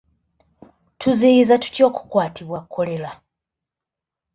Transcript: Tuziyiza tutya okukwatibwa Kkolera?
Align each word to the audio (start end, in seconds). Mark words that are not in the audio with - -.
Tuziyiza 0.99 1.53
tutya 1.63 1.83
okukwatibwa 1.89 2.59
Kkolera? 2.63 3.11